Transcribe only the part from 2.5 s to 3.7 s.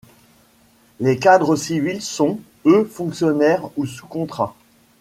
eux, fonctionnaires